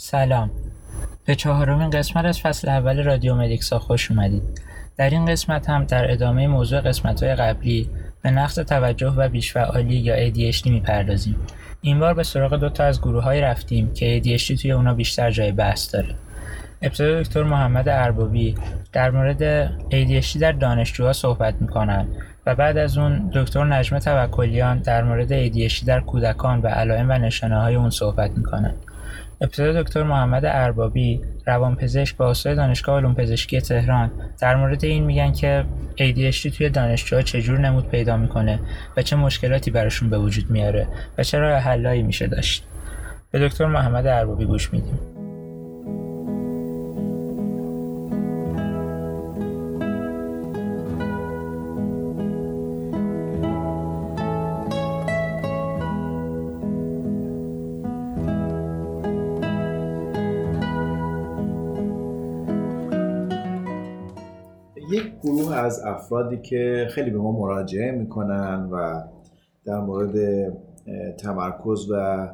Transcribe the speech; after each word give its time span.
سلام. 0.00 0.50
به 1.26 1.34
چهارمین 1.34 1.90
قسمت 1.90 2.24
از 2.24 2.40
فصل 2.40 2.68
اول 2.68 3.02
رادیو 3.02 3.34
مدیکسا 3.34 3.78
خوش 3.78 4.10
اومدید. 4.10 4.42
در 4.96 5.10
این 5.10 5.26
قسمت 5.26 5.70
هم 5.70 5.84
در 5.84 6.12
ادامه 6.12 6.46
موضوع 6.46 6.80
قسمت 6.80 7.22
های 7.22 7.34
قبلی 7.34 7.90
به 8.22 8.30
نقص 8.30 8.54
توجه 8.54 9.08
و 9.08 9.28
بیشفعالی 9.28 9.96
یا 9.96 10.30
ADHD 10.30 10.66
می‌پردازیم. 10.66 11.36
این 11.80 12.00
بار 12.00 12.14
به 12.14 12.22
سراغ 12.22 12.54
دو 12.54 12.68
تا 12.68 12.84
از 12.84 13.00
گروه 13.00 13.22
های 13.22 13.40
رفتیم 13.40 13.92
که 13.92 14.20
ADHD 14.20 14.60
توی 14.62 14.72
اونا 14.72 14.94
بیشتر 14.94 15.30
جای 15.30 15.52
بحث 15.52 15.94
داره. 15.94 16.14
ابتدا 16.82 17.22
دکتر 17.22 17.42
محمد 17.42 17.88
اربابی 17.88 18.54
در 18.92 19.10
مورد 19.10 19.66
ADHD 19.68 20.36
در 20.36 20.52
دانشجوها 20.52 21.12
صحبت 21.12 21.54
می‌کنن 21.60 22.08
و 22.46 22.54
بعد 22.54 22.78
از 22.78 22.98
اون 22.98 23.30
دکتر 23.34 23.64
نجمه 23.64 24.00
توکلیان 24.00 24.78
در 24.78 25.04
مورد 25.04 25.48
ADHD 25.48 25.84
در 25.84 26.00
کودکان 26.00 26.60
و 26.60 26.66
علائم 26.66 27.10
و 27.10 27.12
نشانه 27.12 27.60
های 27.60 27.74
اون 27.74 27.90
صحبت 27.90 28.30
می‌کنن. 28.30 28.74
ابتدا 29.40 29.82
دکتر 29.82 30.02
محمد 30.02 30.44
اربابی 30.44 31.20
روانپزشک 31.46 32.16
با 32.16 32.30
استاد 32.30 32.56
دانشگاه 32.56 32.96
علوم 32.96 33.14
پزشکی 33.14 33.60
تهران. 33.60 34.10
در 34.40 34.56
مورد 34.56 34.84
این 34.84 35.04
میگن 35.04 35.32
که 35.32 35.64
ADHD 35.96 36.56
توی 36.56 36.70
دانشجوها 36.70 37.22
چجور 37.22 37.58
نمود 37.58 37.88
پیدا 37.88 38.16
می‌کنه 38.16 38.60
و 38.96 39.02
چه 39.02 39.16
مشکلاتی 39.16 39.70
براشون 39.70 40.10
به 40.10 40.18
وجود 40.18 40.50
میاره 40.50 40.88
و 41.18 41.22
چه 41.22 41.38
راه 41.38 41.58
حلایی 41.58 42.02
میشه 42.02 42.26
داشت. 42.26 42.64
به 43.30 43.48
دکتر 43.48 43.66
محمد 43.66 44.06
اربابی 44.06 44.44
گوش 44.44 44.72
میدیم. 44.72 45.17
گروه 65.28 65.54
از 65.54 65.80
افرادی 65.84 66.38
که 66.38 66.86
خیلی 66.90 67.10
به 67.10 67.18
ما 67.18 67.32
مراجعه 67.32 67.90
می‌کنن 67.90 68.68
و 68.72 69.02
در 69.64 69.80
مورد 69.80 70.16
تمرکز 71.16 71.90
و 71.90 72.28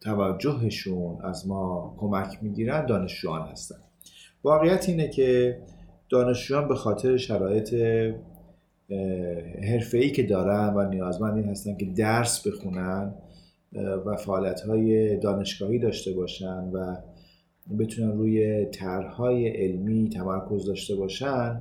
توجهشون 0.00 1.18
از 1.24 1.48
ما 1.48 1.94
کمک 1.98 2.38
می‌گیرن 2.42 2.86
دانشجویان 2.86 3.42
هستن. 3.42 3.76
واقعیت 4.44 4.88
اینه 4.88 5.08
که 5.08 5.58
دانشجویان 6.10 6.68
به 6.68 6.74
خاطر 6.74 7.16
شرایط 7.16 7.74
حرفه‌ای 9.62 10.10
که 10.10 10.22
دارن 10.22 10.74
و 10.74 10.88
نیازمند 10.88 11.36
این 11.36 11.48
هستن 11.48 11.76
که 11.76 11.86
درس 11.86 12.46
بخونن 12.46 13.14
و 14.06 14.16
فعالیت 14.16 14.60
های 14.60 15.16
دانشگاهی 15.16 15.78
داشته 15.78 16.12
باشن 16.12 16.70
و 16.72 16.96
بتونن 17.78 18.18
روی 18.18 18.64
طرحهای 18.64 19.48
علمی 19.48 20.08
تمرکز 20.08 20.66
داشته 20.66 20.96
باشن 20.96 21.60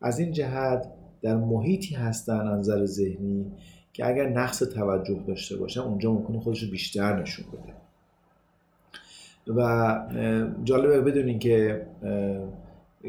از 0.00 0.18
این 0.18 0.32
جهت 0.32 0.92
در 1.22 1.36
محیطی 1.36 1.94
هستن 1.94 2.46
نظر 2.46 2.84
ذهنی 2.84 3.52
که 3.92 4.06
اگر 4.06 4.28
نقص 4.28 4.58
توجه 4.58 5.20
داشته 5.26 5.56
باشن 5.56 5.80
اونجا 5.80 6.12
ممکنه 6.12 6.40
خودش 6.40 6.62
رو 6.62 6.70
بیشتر 6.70 7.22
نشون 7.22 7.44
بده. 7.52 7.72
و 9.56 10.00
جالبه 10.64 11.00
بدونین 11.00 11.38
که 11.38 11.86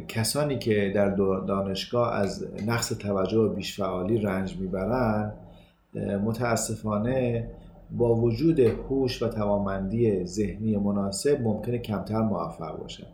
کسانی 0.08 0.58
که 0.58 0.92
در 0.96 1.10
دانشگاه 1.48 2.16
از 2.16 2.48
نقص 2.68 2.90
توجه 2.90 3.38
و 3.38 3.50
بیشفعالی 3.50 4.18
رنج 4.18 4.58
می‌برن 4.58 5.34
متاسفانه 6.24 7.48
با 7.98 8.16
وجود 8.16 8.60
هوش 8.60 9.24
و 9.24 9.28
توانمندی 9.28 10.26
ذهنی 10.26 10.78
مناسب 10.78 11.42
ممکنه 11.42 11.78
کمتر 11.78 12.22
موفق 12.22 12.78
باشن 12.78 13.08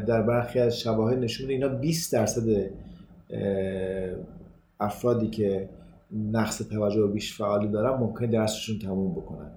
در 0.00 0.22
برخی 0.22 0.58
از 0.58 0.80
شواهد 0.80 1.18
نشون 1.18 1.50
اینا 1.50 1.68
20 1.68 2.12
درصد 2.12 2.70
افرادی 4.80 5.30
که 5.30 5.68
نقص 6.32 6.58
توجه 6.58 7.00
و 7.00 7.08
بیش 7.08 7.34
فعالی 7.34 7.68
دارن 7.68 7.98
ممکن 7.98 8.26
درسشون 8.26 8.78
تموم 8.78 9.12
بکنن. 9.12 9.50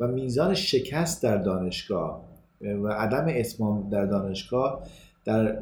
و 0.00 0.06
میزان 0.06 0.54
شکست 0.54 1.22
در 1.22 1.36
دانشگاه 1.36 2.24
و 2.60 2.88
عدم 2.88 3.26
اتمام 3.28 3.90
در 3.90 4.06
دانشگاه 4.06 4.82
در 5.24 5.60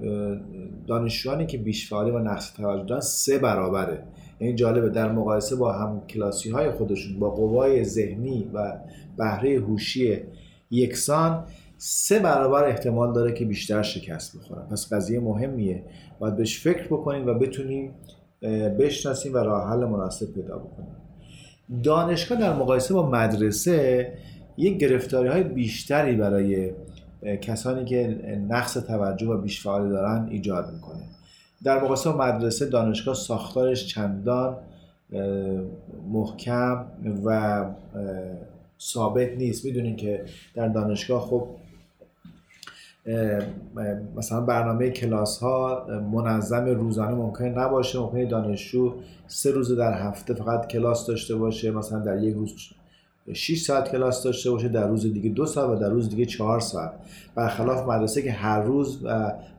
دانشجویانی 0.86 1.46
که 1.46 1.58
بیش 1.58 1.88
فعالی 1.88 2.10
و 2.10 2.18
نقص 2.18 2.54
توجه 2.54 2.84
دارن 2.84 3.00
سه 3.00 3.38
برابره. 3.38 4.02
این 4.38 4.56
جالبه 4.56 4.88
در 4.88 5.12
مقایسه 5.12 5.56
با 5.56 5.72
هم 5.72 6.02
کلاسی 6.06 6.50
های 6.50 6.70
خودشون 6.70 7.18
با 7.18 7.30
قوای 7.30 7.84
ذهنی 7.84 8.50
و 8.54 8.78
بهره 9.16 9.60
هوشی 9.60 10.18
یکسان 10.70 11.44
سه 11.76 12.18
برابر 12.18 12.64
احتمال 12.64 13.12
داره 13.12 13.32
که 13.32 13.44
بیشتر 13.44 13.82
شکست 13.82 14.38
بخورن. 14.38 14.66
پس 14.70 14.92
قضیه 14.92 15.20
مهمیه. 15.20 15.82
باید 16.18 16.36
بهش 16.36 16.60
فکر 16.60 16.86
بکنیم 16.86 17.26
و 17.26 17.34
بتونیم 17.34 17.94
بشناسیم 18.78 19.34
و 19.34 19.36
راه 19.36 19.70
حل 19.70 19.84
مناسب 19.84 20.32
پیدا 20.32 20.58
بکنیم. 20.58 20.96
دانشگاه 21.82 22.40
در 22.40 22.52
مقایسه 22.52 22.94
با 22.94 23.10
مدرسه 23.10 24.12
یک 24.56 24.78
گرفتاری 24.78 25.28
های 25.28 25.42
بیشتری 25.42 26.16
برای 26.16 26.72
کسانی 27.40 27.84
که 27.84 28.06
نقص 28.48 28.74
توجه 28.74 29.26
و 29.26 29.40
بیش 29.40 29.62
فعالی 29.62 29.88
دارن 29.88 30.28
ایجاد 30.30 30.72
می‌کنه. 30.74 31.02
در 31.64 31.82
مقایسه 31.84 32.12
مدرسه 32.12 32.66
دانشگاه 32.66 33.14
ساختارش 33.14 33.86
چندان 33.86 34.56
محکم 36.12 36.84
و 37.24 37.64
ثابت 38.80 39.28
نیست. 39.36 39.64
می‌دونین 39.64 39.96
که 39.96 40.24
در 40.54 40.68
دانشگاه 40.68 41.20
خب 41.20 41.48
مثلا 44.16 44.40
برنامه 44.40 44.90
کلاس 44.90 45.38
ها 45.38 45.86
منظم 46.12 46.66
روزانه 46.66 47.14
ممکن 47.14 47.44
نباشه. 47.44 47.98
ممکنه 47.98 48.26
دانشجو 48.26 48.94
سه 49.26 49.50
روز 49.50 49.76
در 49.76 49.92
هفته 49.92 50.34
فقط 50.34 50.66
کلاس 50.66 51.06
داشته 51.06 51.36
باشه. 51.36 51.70
مثلا 51.70 51.98
در 51.98 52.22
یک 52.22 52.34
روز 52.34 52.54
6 53.32 53.62
ساعت 53.62 53.92
کلاس 53.92 54.22
داشته 54.22 54.50
باشه. 54.50 54.68
در 54.68 54.88
روز 54.88 55.02
دیگه 55.02 55.30
دو 55.30 55.46
ساعت 55.46 55.70
و 55.70 55.80
در 55.80 55.88
روز 55.88 56.08
دیگه 56.08 56.26
چهار 56.26 56.60
ساعت. 56.60 56.92
برخلاف 57.34 57.88
مدرسه 57.88 58.22
که 58.22 58.32
هر 58.32 58.62
روز 58.62 59.04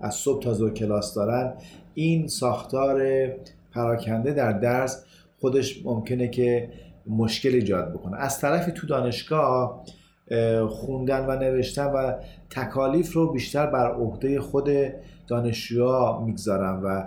از 0.01 0.15
صبح 0.15 0.43
تا 0.43 0.53
ظهر 0.53 0.69
کلاس 0.69 1.13
دارن 1.13 1.53
این 1.93 2.27
ساختار 2.27 3.27
پراکنده 3.73 4.33
در 4.33 4.51
درس 4.51 5.03
خودش 5.39 5.85
ممکنه 5.85 6.27
که 6.27 6.69
مشکل 7.07 7.49
ایجاد 7.49 7.93
بکنه. 7.93 8.17
از 8.17 8.39
طرفی 8.39 8.71
تو 8.71 8.87
دانشگاه 8.87 9.83
خوندن 10.69 11.25
و 11.25 11.35
نوشتن 11.35 11.85
و 11.85 12.13
تکالیف 12.49 13.13
رو 13.13 13.31
بیشتر 13.31 13.65
بر 13.65 13.91
عهده 13.91 14.39
خود 14.39 14.69
دانشجوها 15.27 16.23
می‌گذارن 16.25 16.81
و 16.83 17.03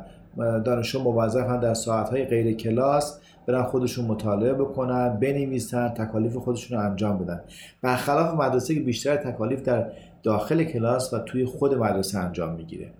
دانشجو 0.60 1.02
موظفن 1.02 1.60
در 1.60 1.74
ساعتهای 1.74 2.24
غیر 2.24 2.56
کلاس 2.56 3.20
برن 3.46 3.62
خودشون 3.62 4.04
مطالعه 4.04 4.52
بکنن 4.52 5.08
بنویسن 5.08 5.88
تکالیف 5.88 6.36
خودشون 6.36 6.78
رو 6.78 6.84
انجام 6.84 7.18
بدن. 7.18 7.40
برخلاف 7.82 8.34
مدرسه 8.34 8.74
که 8.74 8.80
بیشتر 8.80 9.16
تکالیف 9.16 9.62
در 9.62 9.92
داخل 10.22 10.64
کلاس 10.64 11.14
و 11.14 11.18
توی 11.18 11.44
خود 11.44 11.74
مدرسه 11.74 12.18
انجام 12.18 12.54
می‌گیره. 12.54 12.90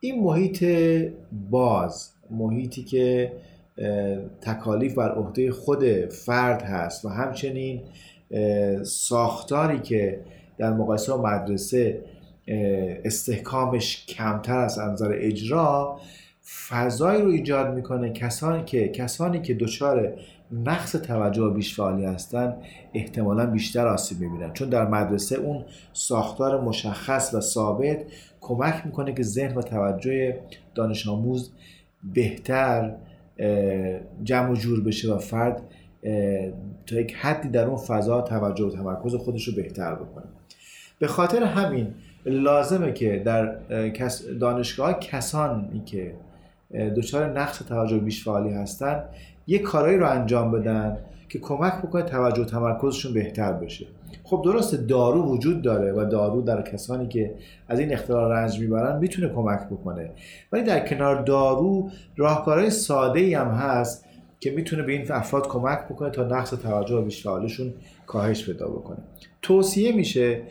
این 0.00 0.22
محیط 0.22 0.64
باز 1.50 2.10
محیطی 2.30 2.82
که 2.82 3.32
تکالیف 4.40 4.94
بر 4.94 5.12
عهده 5.12 5.52
خود 5.52 5.84
فرد 6.10 6.62
هست 6.62 7.04
و 7.04 7.08
همچنین 7.08 7.80
ساختاری 8.82 9.78
که 9.78 10.20
در 10.58 10.72
مقایسه 10.72 11.12
با 11.12 11.22
مدرسه 11.22 12.00
استحکامش 13.04 14.06
کمتر 14.06 14.58
از 14.58 14.78
نظر 14.78 15.12
اجرا 15.14 16.00
فضایی 16.68 17.22
رو 17.22 17.30
ایجاد 17.30 17.74
می‌کنه. 17.74 18.12
کسانی 18.12 18.64
که 18.64 18.88
کسانی 18.88 19.40
که 19.40 19.54
دچار 19.54 20.12
نقص 20.52 20.92
توجه 20.92 21.42
و 21.42 21.50
بیش 21.50 21.74
فعالی 21.74 22.04
هستن 22.04 22.56
احتمالا 22.94 23.46
بیشتر 23.46 23.86
آسیب 23.86 24.20
می‌بینن. 24.20 24.52
چون 24.52 24.68
در 24.68 24.88
مدرسه 24.88 25.36
اون 25.36 25.64
ساختار 25.92 26.60
مشخص 26.60 27.34
و 27.34 27.40
ثابت 27.40 27.98
کمک 28.40 28.86
می‌کنه 28.86 29.14
که 29.14 29.22
ذهن 29.22 29.54
و 29.54 29.62
توجه 29.62 30.40
دانش 30.74 31.08
آموز 31.08 31.52
بهتر 32.14 32.94
جمع 34.24 34.50
و 34.50 34.54
جور 34.54 34.80
بشه 34.80 35.14
و 35.14 35.18
فرد 35.18 35.62
تا 36.86 37.00
یک 37.00 37.14
حدی 37.14 37.48
در 37.48 37.66
اون 37.66 37.76
فضا 37.76 38.20
توجه 38.20 38.64
و 38.64 38.70
تمرکز 38.70 39.14
خودش 39.14 39.48
رو 39.48 39.54
بهتر 39.54 39.94
بکنه. 39.94 40.24
به 40.98 41.06
خاطر 41.06 41.42
همین 41.42 41.94
لازمه 42.26 42.92
که 42.92 43.22
در 43.24 43.56
دانشگاه 44.40 44.98
کسانی 44.98 45.82
که 45.86 46.14
دچار 46.96 47.40
نقص 47.40 47.58
توجه 47.58 47.98
بیش 47.98 48.24
فعالی 48.24 48.50
هستن 48.50 49.04
یک 49.50 49.62
کارایی 49.62 49.98
رو 49.98 50.10
انجام 50.10 50.50
بدن 50.50 50.98
که 51.28 51.38
کمک 51.38 51.72
بکنه 51.72 52.02
توجه 52.02 52.42
و 52.42 52.44
تمرکزشون 52.44 53.14
بهتر 53.14 53.52
بشه. 53.52 53.86
خب 54.24 54.42
درسته 54.44 54.76
دارو 54.76 55.22
وجود 55.22 55.62
داره 55.62 55.92
و 55.92 56.04
دارو 56.04 56.42
در 56.42 56.62
کسانی 56.62 57.08
که 57.08 57.34
از 57.68 57.78
این 57.78 57.92
اختلال 57.92 58.32
رنج 58.32 58.60
می‌برن 58.60 58.98
می‌تونه 58.98 59.28
کمک 59.28 59.60
بکنه. 59.70 60.10
ولی 60.52 60.62
در 60.62 60.86
کنار 60.88 61.22
دارو 61.22 61.90
راهکارهای 62.16 62.70
ساده 62.70 63.20
ای 63.20 63.34
هم 63.34 63.48
هست 63.48 64.04
که 64.40 64.50
می‌تونه 64.50 64.82
به 64.82 64.92
این 64.92 65.12
افراد 65.12 65.48
کمک 65.48 65.78
بکنه 65.88 66.10
تا 66.10 66.24
نقص 66.24 66.50
توجه 66.50 66.94
و 66.94 67.02
بیشفعالیشون 67.02 67.74
کاهش 68.06 68.46
پیدا 68.46 68.68
بکنه. 68.68 68.98
توصیه 69.42 69.92
میشه 69.92 70.42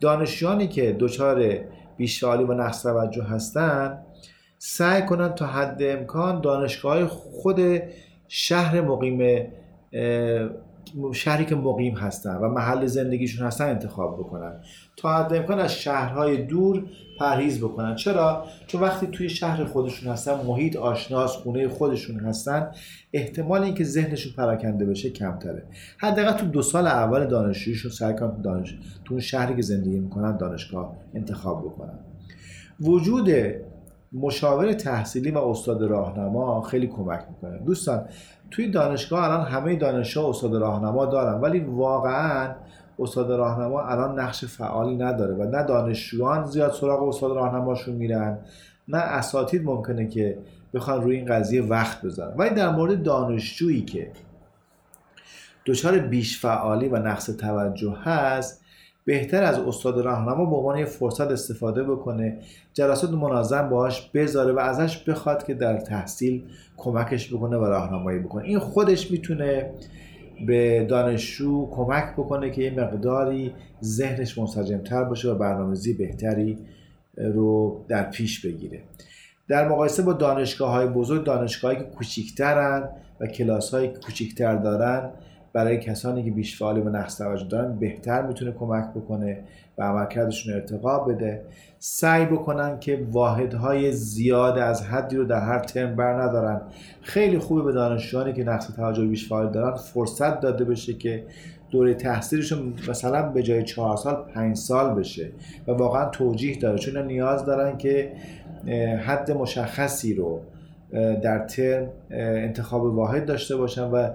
دانشجویانی 0.00 0.68
که 0.68 0.96
دچار 0.98 1.58
بیشفعالی 1.96 2.44
و 2.44 2.54
نقص 2.54 2.82
توجه 2.82 3.22
هستن 3.22 3.98
سعی 4.58 5.02
کنن 5.02 5.34
تا 5.34 5.46
حد 5.46 5.82
امکان 5.82 6.40
دانشگاه 6.40 7.06
خود 7.06 7.60
شهر 8.28 8.80
مقیم 8.80 9.48
شهری 11.12 11.44
که 11.44 11.54
مقیم 11.54 11.94
هستن 11.94 12.36
و 12.36 12.48
محل 12.48 12.86
زندگیشون 12.86 13.46
هستن 13.46 13.68
انتخاب 13.68 14.18
بکنن. 14.18 14.60
تا 14.96 15.14
حد 15.14 15.34
امکان 15.34 15.58
از 15.58 15.74
شهرهای 15.74 16.36
دور 16.36 16.84
پرهیز 17.18 17.58
بکنن. 17.58 17.94
چرا؟ 17.94 18.44
چون 18.66 18.80
وقتی 18.80 19.06
توی 19.06 19.28
شهر 19.28 19.64
خودشون 19.64 20.12
هستن 20.12 20.34
محیط 20.46 20.76
آشناس 20.76 21.32
خونه 21.32 21.68
خودشون 21.68 22.20
هستن 22.20 22.70
احتمال 23.12 23.62
اینکه 23.62 23.84
ذهنشون 23.84 24.32
پراکنده 24.32 24.86
بشه 24.86 25.10
کمتره. 25.10 25.62
حداقل 25.98 26.32
تو 26.32 26.46
دو 26.46 26.62
سال 26.62 26.86
اول 26.86 27.26
دانشجویشون 27.26 27.90
سعی 27.90 28.16
کنن 28.16 28.42
دانش 28.42 28.78
تو 29.04 29.14
اون 29.14 29.20
شهری 29.20 29.56
که 29.56 29.62
زندگی 29.62 29.98
می‌کنن 29.98 30.36
دانشگاه 30.36 30.96
انتخاب 31.14 31.64
بکنن. 31.64 31.98
وجود 32.80 33.30
مشاور 34.12 34.72
تحصیلی 34.72 35.30
و 35.30 35.38
استاد 35.38 35.82
راهنما 35.82 36.62
خیلی 36.62 36.86
کمک 36.86 37.24
می‌کنه. 37.28 37.58
دوستان 37.58 38.04
توی 38.50 38.70
دانشگاه 38.70 39.24
الان 39.24 39.46
همه 39.46 39.76
دانشجو 39.76 40.26
استاد 40.26 40.56
راهنما 40.56 41.06
دارن 41.06 41.40
ولی 41.40 41.60
واقعا 41.60 42.54
استاد 42.98 43.32
راهنما 43.32 43.82
الان 43.82 44.20
نقش 44.20 44.44
فعالی 44.44 44.96
نداره 44.96 45.34
و 45.34 45.44
نه 45.44 45.62
دانشجویان 45.62 46.44
زیاد 46.44 46.72
سراغ 46.72 47.08
استاد 47.08 47.36
راهنماشون 47.36 47.94
میرن 47.94 48.38
نه 48.88 48.98
اساتید 48.98 49.64
ممکنه 49.64 50.06
که 50.06 50.38
بخوان 50.74 51.02
روی 51.02 51.16
این 51.16 51.26
قضیه 51.26 51.62
وقت 51.62 52.02
بذارن. 52.02 52.36
ولی 52.36 52.50
در 52.54 52.70
مورد 52.70 53.02
دانشجویی 53.02 53.82
که 53.82 54.12
دچار 55.66 55.98
بیش 55.98 56.40
فعالی 56.40 56.88
و 56.88 56.96
نقص 56.96 57.26
توجه 57.26 57.96
هست 58.02 58.64
بهتر 59.08 59.42
از 59.42 59.58
استاد 59.58 60.00
راهنما 60.00 60.44
به 60.44 60.56
عنوان 60.56 60.84
فرصت 60.84 61.30
استفاده 61.30 61.84
بکنه. 61.84 62.38
جلسات 62.74 63.10
منظم 63.10 63.68
باهاش 63.68 64.10
بذاره 64.14 64.52
و 64.52 64.58
ازش 64.58 65.04
بخواد 65.04 65.46
که 65.46 65.54
در 65.54 65.76
تحصیل 65.76 66.42
کمکش 66.76 67.34
بکنه 67.34 67.56
و 67.56 67.64
راهنمایی 67.64 68.18
بکنه. 68.18 68.44
این 68.44 68.58
خودش 68.58 69.10
می‌تونه 69.10 69.70
به 70.46 70.86
دانشجو 70.88 71.70
کمک 71.70 72.12
بکنه 72.12 72.50
که 72.50 72.62
یه 72.62 72.70
مقداری 72.70 73.54
ذهنش 73.84 74.38
منسجمتر 74.38 75.04
باشه 75.04 75.28
و 75.28 75.34
برنامه‌ریزی 75.34 75.94
بهتری 75.94 76.58
رو 77.16 77.84
در 77.88 78.10
پیش 78.10 78.46
بگیره. 78.46 78.82
در 79.48 79.68
مقایسه 79.68 80.02
با 80.02 80.12
دانشگاه 80.12 80.70
های 80.70 80.86
بزرگ 80.86 81.24
دانشگاهی 81.24 81.76
که 81.76 81.82
کوچیکترن 81.82 82.88
و 83.20 83.26
کلاس 83.26 83.74
های 83.74 83.88
کوچیکتر 83.88 84.56
دارن 84.56 85.10
برای 85.52 85.78
کسانی 85.78 86.24
که 86.24 86.30
بیش 86.30 86.58
فعالی 86.58 86.80
و 86.80 86.88
نقص 86.88 87.18
توجه 87.18 87.48
دارن 87.48 87.78
بهتر 87.78 88.26
می‌تونه 88.26 88.52
کمک 88.52 88.90
بکنه 88.94 89.40
و 89.78 89.82
عملکردشون 89.82 90.54
ارتقا 90.54 90.98
بده. 90.98 91.42
سعی 91.78 92.26
بکنن 92.26 92.78
که 92.80 93.06
واحدهای 93.10 93.92
زیاد 93.92 94.58
از 94.58 94.82
حدی 94.86 95.16
رو 95.16 95.24
در 95.24 95.40
هر 95.40 95.58
ترم 95.58 95.96
بر 95.96 96.22
ندارن. 96.22 96.60
خیلی 97.02 97.38
خوبه 97.38 97.62
به 97.62 97.72
دانشجویانی 97.72 98.32
که 98.32 98.44
نقص 98.44 98.66
توجه 98.76 99.06
بیش 99.06 99.28
فعال 99.28 99.50
دارن 99.50 99.74
فرصت 99.76 100.40
داده 100.40 100.64
بشه 100.64 100.94
که 100.94 101.24
دوره 101.70 101.94
تحصیلشون 101.94 102.74
مثلا 102.88 103.28
به 103.28 103.42
جای 103.42 103.62
چهار 103.62 103.96
سال 103.96 104.24
پنج 104.34 104.56
سال 104.56 104.94
بشه 104.94 105.30
و 105.68 105.72
واقعا 105.72 106.10
توجیه 106.10 106.58
داره. 106.58 106.78
چون 106.78 107.06
نیاز 107.06 107.44
دارن 107.44 107.78
که 107.78 108.12
حد 109.06 109.30
مشخصی 109.30 110.14
رو 110.14 110.40
در 111.22 111.38
ترم 111.38 111.88
انتخاب 112.10 112.84
واحد 112.84 113.26
داشته 113.26 113.56
باشن 113.56 113.90
و 113.90 114.08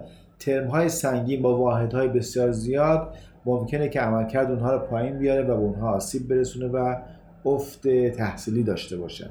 ترم 0.46 0.68
های 0.68 0.90
سنگین 0.90 1.42
با 1.42 1.58
واحد 1.58 1.94
های 1.94 2.08
بسیار 2.08 2.52
زیاد 2.52 3.16
ممکنه 3.46 3.90
که 3.90 4.00
عملکرد 4.00 4.52
اونها 4.52 4.74
رو 4.74 4.80
پایین 4.80 5.18
بیاره 5.20 5.42
و 5.42 5.48
به 5.48 5.54
اونها 5.54 5.94
آسیب 5.94 6.28
برسونه 6.28 6.68
و 6.68 6.96
افت 7.46 7.88
تحصیلی 7.88 8.64
داشته 8.64 8.98
باشن. 8.98 9.30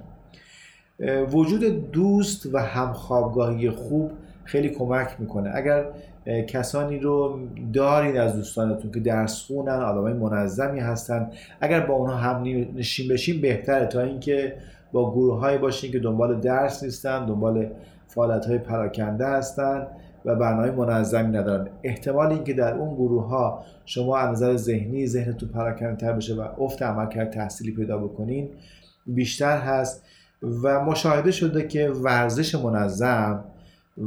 وجود 1.32 1.90
دوست 1.90 2.54
و 2.54 2.58
همخوابگاهی 2.58 3.70
خوب 3.70 4.10
خیلی 4.44 4.68
کمک 4.68 5.08
می‌کنه. 5.18 5.50
اگر 5.54 5.84
کسانی 6.46 6.98
رو 6.98 7.40
دارین 7.72 8.20
از 8.20 8.36
دوستانتون 8.36 8.90
که 8.90 9.00
درس 9.00 9.46
خونن 9.46 9.68
آدمای 9.68 10.12
منظمی 10.12 10.80
هستن 10.80 11.30
اگر 11.60 11.80
با 11.80 11.94
اونها 11.94 12.16
هم 12.16 12.42
نشین 12.74 13.08
بشین 13.08 13.40
بهتره. 13.40 13.86
تا 13.86 14.00
اینکه 14.00 14.54
با 14.92 15.12
گروه 15.12 15.40
های 15.40 15.58
باشین 15.58 15.92
که 15.92 15.98
دنبال 15.98 16.40
درس 16.40 16.82
نیستن 16.82 17.26
دنبال 17.26 17.70
فعالیت 18.06 18.46
های 18.46 18.58
پراکنده 18.58 19.26
هستن. 19.26 19.86
و 20.24 20.34
برنامه 20.34 20.70
منظمی 20.70 21.38
ندارن. 21.38 21.68
احتمال 21.82 22.32
اینکه 22.32 22.52
در 22.52 22.74
اون 22.74 22.94
گروه 22.94 23.28
ها 23.28 23.64
شما 23.86 24.18
از 24.18 24.30
نظر 24.30 24.56
ذهنی 24.56 25.06
ذهنتون 25.06 25.48
پراکنده 25.48 26.12
بشه 26.12 26.34
و 26.34 26.62
افت 26.62 26.82
عملکرد 26.82 27.30
تحصیلی 27.30 27.70
پیدا 27.70 27.98
بکنین 27.98 28.48
بیشتر 29.06 29.58
هست 29.58 30.04
و 30.62 30.84
مشاهده 30.84 31.30
شده 31.30 31.68
که 31.68 31.88
ورزش 31.88 32.54
منظم 32.54 33.44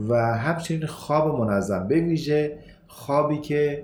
و 0.09 0.15
همچنین 0.15 0.85
خواب 0.85 1.39
منظم 1.39 1.87
به 1.87 1.95
ویژه 1.95 2.57
خوابی 2.87 3.37
که 3.37 3.83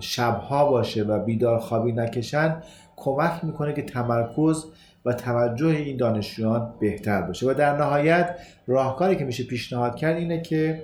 شبها 0.00 0.70
باشه 0.70 1.02
و 1.02 1.18
بیدار 1.18 1.58
خوابی 1.58 1.92
نکشن 1.92 2.62
کمک 2.96 3.44
می‌کنه 3.44 3.72
که 3.72 3.82
تمرکز 3.82 4.64
و 5.06 5.12
توجه 5.12 5.66
این 5.66 5.96
دانشجویان 5.96 6.74
بهتر 6.80 7.22
باشه 7.22 7.50
و 7.50 7.54
در 7.54 7.76
نهایت 7.76 8.36
راهکاری 8.66 9.16
که 9.16 9.24
میشه 9.24 9.44
پیشنهاد 9.44 9.96
کرد 9.96 10.16
اینه 10.16 10.40
که 10.40 10.82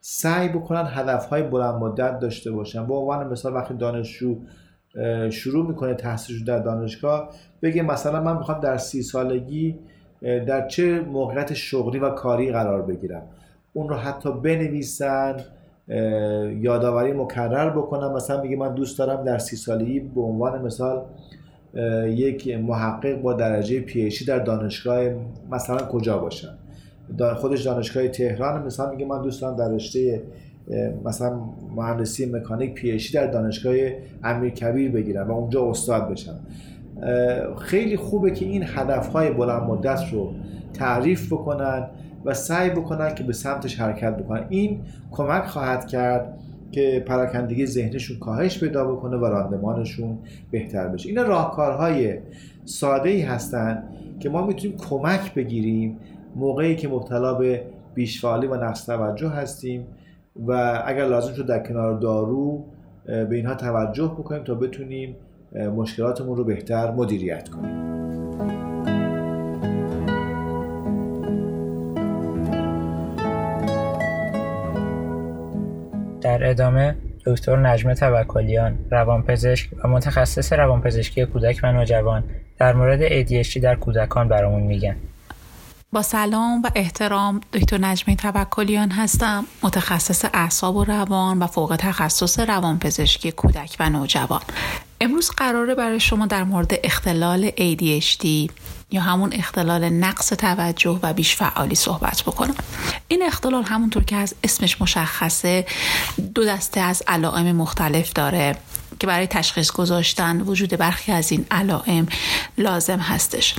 سعی 0.00 0.48
بکنن 0.48 0.84
هدفهای 0.86 1.42
بلند 1.42 1.74
مدت 1.74 2.18
داشته 2.18 2.50
باشن. 2.50 2.86
به 2.86 2.94
عنوان 2.94 3.28
مثال 3.28 3.54
وقتی 3.54 3.74
دانشجو 3.74 4.36
شروع 5.30 5.66
می‌کنه 5.66 5.94
تحصیلش 5.94 6.40
در 6.40 6.58
دانشگاه 6.58 7.30
بگه 7.62 7.82
مثلا 7.82 8.22
من 8.22 8.36
می‌خوام 8.36 8.60
در 8.60 8.76
سی 8.76 9.02
سالگی 9.02 9.78
در 10.22 10.68
چه 10.68 11.00
موقعیت 11.00 11.54
شغلی 11.54 11.98
و 11.98 12.10
کاری 12.10 12.52
قرار 12.52 12.82
بگیرم. 12.82 13.22
اون 13.72 13.88
رو 13.88 13.96
حتی 13.96 14.32
بنویسن 14.32 15.36
یادآوری 16.60 17.12
مکرر 17.12 17.70
بکنم 17.70 18.12
مثلا 18.12 18.42
میگه 18.42 18.56
من 18.56 18.74
دوست 18.74 18.98
دارم 18.98 19.24
در 19.24 19.38
سی 19.38 19.56
سالگی 19.56 20.00
به 20.00 20.20
عنوان 20.20 20.62
مثال 20.62 21.02
یک 22.06 22.48
محقق 22.48 23.22
با 23.22 23.32
درجه 23.32 23.80
پیشی 23.80 24.24
در 24.24 24.38
دانشگاه 24.38 25.00
مثلا 25.50 25.78
کجا 25.78 26.18
باشم. 26.18 26.58
خودش 27.36 27.62
دانشگاه 27.62 28.08
تهران 28.08 28.66
مثلا 28.66 28.90
میگه 28.90 29.06
من 29.06 29.22
دوست 29.22 29.42
دارم 29.42 29.56
در 29.56 29.68
رشته 29.68 30.22
مثلا 31.04 31.40
مهندسی 31.76 32.26
مکانیک 32.26 32.74
پیشی 32.74 33.14
در 33.14 33.26
دانشگاه 33.26 33.74
امیر 34.24 34.50
کبیر 34.50 34.90
بگیرم 34.90 35.30
و 35.30 35.32
اونجا 35.32 35.70
استاد 35.70 36.10
بشم. 36.10 36.40
خیلی 37.58 37.96
خوبه 37.96 38.30
که 38.30 38.44
این 38.44 38.64
هدفهای 38.66 39.30
بلند 39.30 39.62
مدت 39.62 40.12
رو 40.12 40.34
تعریف 40.74 41.32
بکنن 41.32 41.86
و 42.24 42.34
سعی 42.34 42.70
بکنن 42.70 43.14
که 43.14 43.24
به 43.24 43.32
سمتش 43.32 43.80
حرکت 43.80 44.16
بکنن. 44.16 44.46
این 44.48 44.80
کمک 45.10 45.44
خواهد 45.44 45.86
کرد 45.86 46.38
که 46.72 47.04
پراکندگی 47.06 47.66
ذهنشون 47.66 48.18
کاهش 48.18 48.60
پیدا 48.60 48.92
بکنه 48.92 49.16
و 49.16 49.24
راندمانشون 49.24 50.18
بهتر 50.50 50.88
بشه. 50.88 51.08
این 51.08 51.24
راهکارهای 51.24 52.18
ساده 52.64 53.08
ای 53.08 53.20
هستن 53.20 53.82
که 54.20 54.28
ما 54.28 54.46
می‌تونیم 54.46 54.76
کمک 54.76 55.34
بگیریم 55.34 55.98
موقعی 56.36 56.76
که 56.76 56.88
مبتلا 56.88 57.34
به 57.34 57.62
بیشفعالی 57.94 58.46
و 58.46 58.54
نقص 58.54 58.86
توجه 58.86 59.28
هستیم 59.28 59.86
و 60.46 60.82
اگر 60.86 61.06
لازم 61.06 61.34
شد 61.34 61.46
در 61.46 61.66
کنار 61.66 61.98
دارو 61.98 62.64
به 63.06 63.36
اینها 63.36 63.54
توجه 63.54 64.06
بکنیم 64.18 64.44
تا 64.44 64.54
بتونیم 64.54 65.16
مشکلاتمون 65.76 66.36
رو 66.36 66.44
بهتر 66.44 66.90
مدیریت 66.90 67.48
کنیم. 67.48 67.90
در 76.20 76.50
ادامه 76.50 76.96
دکتر 77.26 77.56
نجمه 77.56 77.94
توکلیان 77.94 78.78
روانپزشک 78.90 79.70
و 79.84 79.88
متخصص 79.88 80.52
روانپزشکی 80.52 81.26
کودک 81.26 81.60
و 81.62 81.72
نوجوان 81.72 82.24
در 82.58 82.72
مورد 82.72 83.08
ADHD 83.08 83.56
در 83.56 83.74
کودکان 83.74 84.28
برامون 84.28 84.62
میگن. 84.62 84.96
با 85.92 86.02
سلام 86.02 86.62
و 86.62 86.70
احترام 86.74 87.40
دکتر 87.52 87.78
نجمه 87.78 88.16
توکلیان 88.16 88.90
هستم 88.90 89.46
متخصص 89.62 90.24
اعصاب 90.34 90.76
و 90.76 90.84
روان 90.84 91.38
و 91.38 91.46
فوق 91.46 91.76
تخصص 91.78 92.38
روانپزشکی 92.38 93.32
کودک 93.32 93.76
و 93.80 93.90
نوجوان. 93.90 94.40
امروز 95.00 95.30
قراره 95.30 95.74
برای 95.74 96.00
شما 96.00 96.26
در 96.26 96.44
مورد 96.44 96.72
اختلال 96.84 97.50
ADHD 97.50 98.50
یا 98.90 99.00
همون 99.00 99.32
اختلال 99.32 99.88
نقص 99.88 100.28
توجه 100.28 101.00
و 101.02 101.12
بیش 101.12 101.36
فعالی 101.36 101.74
صحبت 101.74 102.22
بکنم. 102.22 102.54
این 103.08 103.22
اختلال 103.22 103.62
همونطور 103.62 104.04
که 104.04 104.16
از 104.16 104.34
اسمش 104.44 104.80
مشخصه 104.80 105.66
دو 106.34 106.44
دسته 106.44 106.80
از 106.80 107.02
علائم 107.06 107.56
مختلف 107.56 108.12
داره 108.12 108.56
که 109.00 109.06
برای 109.06 109.26
تشخیص 109.26 109.72
گذاشتن 109.72 110.40
وجود 110.40 110.76
برخی 110.76 111.12
از 111.12 111.32
این 111.32 111.46
علائم 111.50 112.06
لازم 112.58 112.98
هستش. 112.98 113.54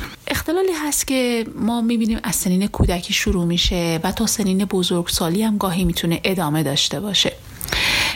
اختلالی 0.52 0.88
هست 0.88 1.08
که 1.08 1.46
ما 1.56 1.82
می‌بینیم 1.82 2.20
از 2.24 2.36
سنین 2.36 2.68
کودکی 2.68 3.14
شروع 3.14 3.46
میشه 3.46 4.00
و 4.04 4.12
تا 4.12 4.26
سنین 4.26 4.66
بزرگسالی 4.66 5.44
هم 5.44 5.58
گاهی 5.58 5.84
می‌تونه 5.84 6.22
ادامه 6.24 6.64
داشته 6.64 7.00
باشه. 7.00 7.34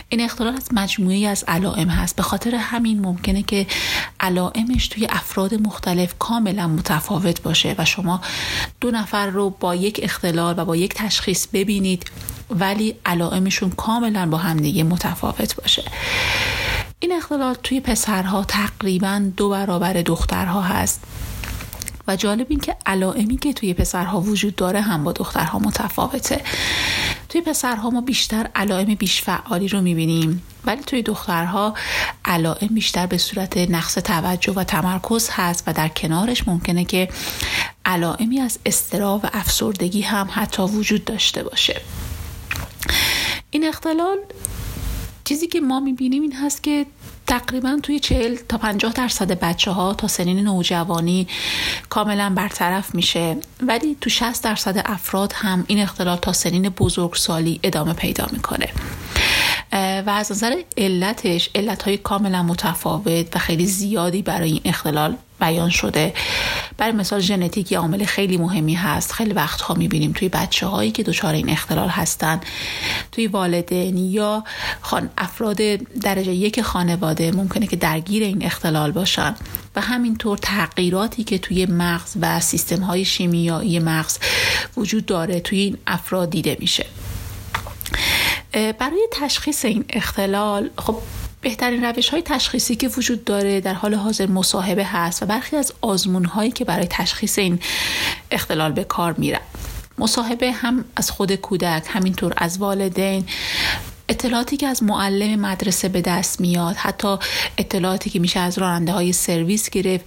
این 0.10 0.22
اختلال 0.22 0.56
از 0.56 0.70
مجموعی 0.72 1.26
از 1.26 1.44
علائم 1.48 1.88
هست. 1.88 2.16
به 2.16 2.24
خاطر 2.24 2.56
همین 2.56 3.00
ممکنه 3.00 3.44
که 3.44 3.68
علائمش 4.20 4.88
توی 4.88 5.08
افراد 5.10 5.54
مختلف 5.54 6.16
کاملا 6.20 6.68
متفاوت 6.68 7.42
باشه 7.42 7.76
و 7.78 7.86
شما 7.86 8.22
دو 8.82 8.92
نفر 8.92 9.28
رو 9.28 9.50
با 9.50 9.76
یک 9.76 10.00
اختلال 10.04 10.56
و 10.58 10.66
با 10.66 10.76
یک 10.76 10.94
تشخیص 10.94 11.48
ببینید 11.54 12.12
ولی 12.50 12.96
علائمشون 13.06 13.70
کاملا 13.70 14.30
با 14.30 14.38
همدیگه 14.38 14.84
متفاوت 14.84 15.56
باشه. 15.56 15.84
این 17.00 17.12
اختلال 17.12 17.56
توی 17.64 17.80
پسرها 17.80 18.44
تقریبا 18.44 19.32
دو 19.38 19.50
برابر 19.50 19.94
دخترها 19.94 20.62
هست. 20.62 21.04
و 22.08 22.16
جالب 22.16 22.48
این 22.50 22.60
که 22.60 22.76
علائمی 22.86 23.38
که 23.38 23.54
توی 23.54 23.74
پسرها 23.74 24.22
وجود 24.22 24.56
داره 24.56 24.82
هم 24.82 25.04
با 25.04 25.12
دخترها 25.12 25.60
متفاوته. 25.60 26.42
توی 27.30 27.42
پسرها 27.42 27.90
ما 27.90 28.02
بیشتر 28.02 28.50
علائم 28.56 28.96
بیش 28.96 29.22
فعالی 29.22 29.68
رو 29.68 29.82
می‌بینیم 29.82 30.44
ولی 30.66 30.82
توی 30.82 31.02
دخترها 31.02 31.74
علائم 32.26 32.68
بیشتر 32.68 33.06
به 33.06 33.18
صورت 33.18 33.58
نقص 33.58 33.94
توجه 33.94 34.54
و 34.54 34.64
تمرکز 34.64 35.30
هست 35.32 35.64
و 35.68 35.74
در 35.74 35.88
کنارش 35.88 36.48
ممکنه 36.48 36.86
که 36.86 37.10
علائمی 37.86 38.40
از 38.40 38.60
استرا 38.66 39.18
و 39.24 39.30
افسردگی 39.34 40.02
هم 40.02 40.30
حتی 40.32 40.64
وجود 40.64 41.06
داشته 41.06 41.44
باشه. 41.44 41.82
این 43.52 43.68
اختلال 43.68 44.18
چیزی 45.24 45.48
که 45.48 45.62
ما 45.62 45.80
می‌بینیم 45.80 46.22
این 46.22 46.34
هست 46.34 46.64
که 46.64 46.86
تقریبا 47.28 47.80
توی 47.84 48.00
40 48.00 48.36
تا 48.50 48.58
50 48.58 48.94
درصد 48.94 49.32
بچه 49.40 49.72
ها 49.72 49.94
تا 49.94 50.08
سنین 50.08 50.40
نوجوانی 50.40 51.28
کاملا 51.90 52.34
برطرف 52.36 52.96
میشه. 52.96 53.38
ولی 53.62 53.98
تو 54.02 54.10
60 54.10 54.44
درصد 54.44 54.82
افراد 54.86 55.34
هم 55.36 55.66
این 55.68 55.80
اختلال 55.80 56.18
تا 56.18 56.34
سنین 56.34 56.70
بزرگسالی 56.70 57.60
ادامه 57.64 57.94
پیدا 57.94 58.28
می‌کنه. 58.32 58.70
و 59.76 60.10
از 60.10 60.32
نظر 60.32 60.62
علتش 60.78 61.50
علت 61.56 61.84
های 61.84 61.98
کاملا 61.98 62.44
متفاوت 62.44 63.36
و 63.36 63.40
خیلی 63.40 63.66
زیادی 63.66 64.22
برای 64.22 64.52
این 64.52 64.62
اختلال 64.66 65.16
بیان 65.40 65.70
شده. 65.70 66.14
برای 66.78 66.92
مثال 66.92 67.20
ژنتیک 67.20 67.72
یه 67.72 67.80
عامل 67.80 68.06
خیلی 68.06 68.38
مهمی 68.38 68.74
هست. 68.74 69.12
خیلی 69.12 69.34
وقتها 69.34 69.74
می‌بینیم 69.74 70.12
توی 70.12 70.30
بچه 70.30 70.68
هایی 70.68 70.92
که 70.92 71.04
دچار 71.04 71.34
این 71.34 71.50
اختلال 71.50 71.90
هستن. 71.90 72.42
توی 73.12 73.28
والدین 73.28 73.98
یا 73.98 74.44
خان 74.82 75.10
افراد 75.18 75.58
درجه 76.02 76.34
یک 76.34 76.62
خانواده 76.62 77.32
ممکنه 77.32 77.68
که 77.68 77.76
درگیر 77.76 78.24
این 78.24 78.46
اختلال 78.46 78.92
باشن. 78.92 79.36
و 79.76 79.82
همینطور 79.82 80.38
تغییراتی 80.38 81.24
که 81.24 81.38
توی 81.38 81.66
مغز 81.66 82.18
و 82.22 82.40
سیستم 82.40 82.80
های 82.80 83.06
شیمیایی 83.06 83.80
مغز 83.80 84.18
وجود 84.78 85.06
داره 85.06 85.40
توی 85.40 85.60
این 85.60 85.78
افراد 85.88 86.30
دیده 86.30 86.58
میشه. 86.60 86.86
برای 88.56 89.08
تشخیص 89.12 89.66
این 89.66 89.86
اختلال 89.90 90.70
خب 90.78 90.98
بهترین 91.42 91.84
روش 91.84 92.10
های 92.10 92.22
تشخیصی 92.22 92.76
که 92.76 92.88
وجود 92.88 93.24
داره 93.24 93.62
در 93.62 93.74
حال 93.74 93.94
حاضر 93.94 94.28
مصاحبه 94.28 94.86
هست 94.86 95.24
و 95.24 95.26
برخی 95.26 95.56
از 95.56 95.74
آزمون 95.82 96.26
هایی 96.26 96.52
که 96.52 96.66
برای 96.66 96.88
تشخیص 96.90 97.40
این 97.40 97.60
اختلال 98.32 98.72
به 98.72 98.84
کار 98.84 99.16
میرن. 99.18 99.40
مصاحبه 99.98 100.52
هم 100.52 100.86
از 100.96 101.12
خود 101.12 101.36
کودک 101.36 101.84
همینطور 101.88 102.34
از 102.38 102.58
والدین 102.58 103.26
اطلاعاتی 104.10 104.58
که 104.58 104.68
از 104.68 104.84
معلم 104.84 105.40
مدرسه 105.40 105.90
به 105.90 106.02
دست 106.02 106.42
میاد 106.42 106.76
حتی 106.76 107.18
اطلاعاتی 107.58 108.10
که 108.10 108.20
میشه 108.20 108.40
از 108.40 108.58
راننده 108.58 108.92
های 108.92 109.14
سرویس 109.14 109.70
گرفت 109.70 110.06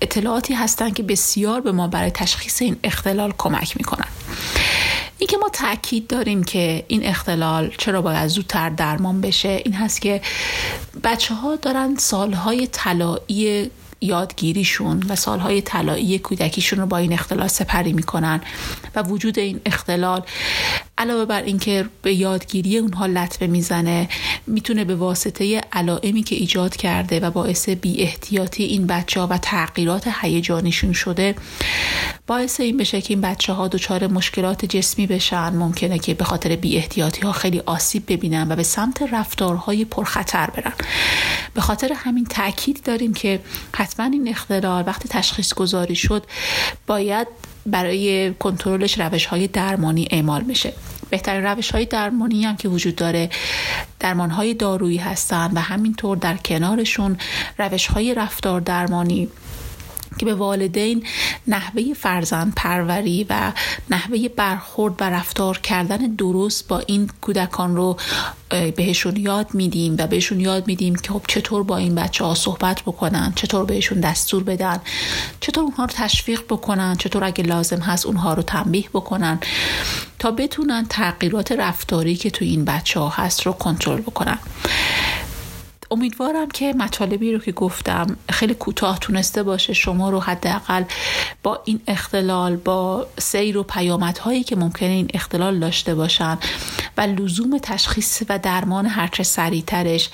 اطلاعاتی 0.00 0.54
هستند 0.54 0.94
که 0.94 1.02
بسیار 1.02 1.60
به 1.60 1.72
ما 1.72 1.88
برای 1.88 2.10
تشخیص 2.10 2.62
این 2.62 2.76
اختلال 2.84 3.34
کمک 3.38 3.76
می‌کنن. 3.76 4.05
این 5.18 5.26
که 5.26 5.36
ما 5.36 5.48
تاکید 5.48 6.06
داریم 6.06 6.44
که 6.44 6.84
این 6.88 7.06
اختلال 7.06 7.74
چرا 7.78 8.02
باید 8.02 8.28
زودتر 8.28 8.70
درمان 8.70 9.20
بشه 9.20 9.62
این 9.64 9.74
هست 9.74 10.00
که 10.00 10.20
بچه 11.04 11.34
ها 11.34 11.56
دارن 11.56 11.96
سالهای 11.96 12.66
طلایی 12.66 13.70
یادگیریشون 14.00 15.02
و 15.08 15.16
سالهای 15.16 15.62
طلایی 15.62 16.18
کودکیشون 16.18 16.78
رو 16.78 16.86
با 16.86 16.96
این 16.96 17.12
اختلال 17.12 17.48
سپری 17.48 17.92
می‌کنن 17.92 18.40
و 18.94 19.02
وجود 19.02 19.38
این 19.38 19.60
اختلال 19.66 20.22
علاوه 20.98 21.24
بر 21.24 21.42
اینکه 21.42 21.84
به 22.02 22.14
یادگیری 22.14 22.78
اونها 22.78 23.06
لطمه 23.06 23.48
می‌زنه 23.48 24.08
می‌تونه 24.46 24.84
به 24.84 24.94
واسطه 24.94 25.60
علائمی 25.72 26.22
که 26.22 26.36
ایجاد 26.36 26.76
کرده 26.76 27.20
و 27.20 27.30
باعث 27.30 27.68
بی 27.68 28.02
احتیاطی 28.02 28.64
این 28.64 28.86
بچه 28.86 29.20
ها 29.20 29.26
و 29.26 29.38
تغییرات 29.38 30.08
هیجانیشون 30.20 30.92
شده 30.92 31.34
باعث 32.26 32.60
این 32.60 32.76
بشه 32.76 33.00
که 33.00 33.14
این 33.14 33.20
بچه 33.20 33.52
ها 33.52 33.68
دچار 33.68 34.06
مشکلات 34.06 34.64
جسمی 34.64 35.06
بشن. 35.06 35.48
ممکنه 35.48 35.98
که 35.98 36.14
به 36.14 36.24
خاطر 36.24 36.56
بی 36.56 36.76
احتیاطی 36.76 37.20
ها 37.20 37.32
خیلی 37.32 37.62
آسیب 37.66 38.02
ببینن 38.08 38.52
و 38.52 38.56
به 38.56 38.62
سمت 38.62 39.02
رفتارهای 39.12 39.84
پرخطر 39.84 40.50
برن. 40.50 40.72
به 41.54 41.60
خاطر 41.60 41.92
همین 41.92 42.24
تاکید 42.24 42.82
داریم 42.84 43.14
که 43.14 43.40
حتما 43.74 44.06
این 44.06 44.28
اختلال 44.28 44.84
وقتی 44.86 45.08
تشخیص 45.08 45.54
گذاری 45.54 45.96
شد 45.96 46.24
باید 46.86 47.26
برای 47.66 48.34
کنترلش 48.34 49.00
روش 49.00 49.26
های 49.26 49.46
درمانی 49.46 50.08
اعمال 50.10 50.42
میشه 50.42 50.72
بهترین 51.10 51.44
روش 51.44 51.70
های 51.70 51.84
درمانی 51.84 52.44
هم 52.44 52.56
که 52.56 52.68
وجود 52.68 52.96
داره 52.96 53.30
درمان 54.00 54.30
های 54.30 54.54
دارویی 54.54 54.96
هستن 54.96 55.50
و 55.54 55.60
همینطور 55.60 56.16
در 56.16 56.36
کنارشون 56.36 57.18
روش 57.58 57.86
های 57.86 58.14
رفتار 58.14 58.60
درمانی 58.60 59.28
که 60.18 60.26
به 60.26 60.34
والدین 60.34 61.06
نحوه 61.46 61.94
فرزند 61.94 62.52
پروری 62.56 63.26
و 63.30 63.52
نحوه 63.90 64.28
برخورد 64.28 64.94
و 65.00 65.10
رفتار 65.10 65.58
کردن 65.58 65.96
درست 65.96 66.68
با 66.68 66.78
این 66.78 67.10
کودکان 67.20 67.76
رو 67.76 67.96
بهشون 68.76 69.16
یاد 69.16 69.54
میدیم 69.54 69.96
و 69.98 70.06
بهشون 70.06 70.40
یاد 70.40 70.66
میدیم 70.66 70.94
که 70.94 71.12
خب 71.12 71.22
چطور 71.28 71.62
با 71.62 71.76
این 71.76 71.94
بچه 71.94 72.24
ها 72.24 72.34
صحبت 72.34 72.82
بکنن 72.82 73.32
چطور 73.36 73.64
بهشون 73.64 74.00
دستور 74.00 74.42
بدن 74.42 74.80
چطور 75.40 75.64
اونها 75.64 75.84
رو 75.84 75.90
تشویق 75.94 76.42
بکنن 76.42 76.96
چطور 76.96 77.24
اگه 77.24 77.44
لازم 77.44 77.80
هست 77.80 78.06
اونها 78.06 78.34
رو 78.34 78.42
تنبیه 78.42 78.88
بکنن 78.94 79.38
تا 80.18 80.30
بتونن 80.30 80.86
تغییرات 80.88 81.52
رفتاری 81.52 82.16
که 82.16 82.30
تو 82.30 82.44
این 82.44 82.64
بچه 82.64 83.00
ها 83.00 83.08
هست 83.08 83.42
رو 83.42 83.52
کنترل 83.52 84.00
بکنن. 84.00 84.38
امیدوارم 85.90 86.48
که 86.48 86.72
مطالبی 86.72 87.32
رو 87.32 87.38
که 87.38 87.52
گفتم 87.52 88.16
خیلی 88.30 88.54
کوتاه 88.54 88.98
تونسته 88.98 89.42
باشه 89.42 89.72
شما 89.72 90.10
رو 90.10 90.20
حداقل 90.20 90.84
با 91.42 91.62
این 91.64 91.80
اختلال 91.86 92.56
با 92.56 93.06
سیر 93.18 93.58
و 93.58 93.62
پیامدهایی 93.62 94.44
که 94.44 94.56
ممکنه 94.56 94.88
این 94.88 95.08
اختلال 95.14 95.58
داشته 95.58 95.94
باشن 95.94 96.38
و 96.96 97.00
لزوم 97.00 97.58
تشخیص 97.58 98.22
و 98.28 98.38
درمان 98.38 98.86
هرچه 98.86 99.22
سریعترش 99.22 100.10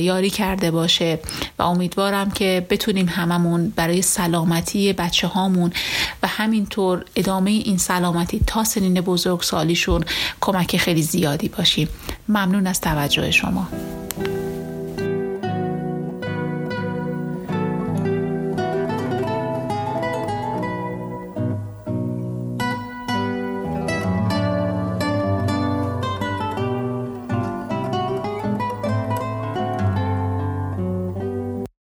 یاری 0.00 0.30
کرده 0.30 0.70
باشه 0.70 1.18
و 1.58 1.62
امیدوارم 1.62 2.30
که 2.30 2.66
بتونیم 2.70 3.08
هممون 3.08 3.72
برای 3.76 4.02
سلامتی 4.02 4.92
بچه 4.92 5.26
هامون 5.26 5.72
و 6.22 6.26
همینطور 6.26 7.04
ادامه 7.16 7.50
این 7.50 7.78
سلامتی 7.78 8.40
تا 8.46 8.64
سنین 8.64 9.00
بزرگ 9.00 9.42
سالیشون 9.42 10.04
کمک 10.40 10.76
خیلی 10.76 11.02
زیادی 11.02 11.48
باشیم. 11.48 11.88
ممنون 12.28 12.66
از 12.66 12.80
توجه 12.80 13.30
شما. 13.30 13.68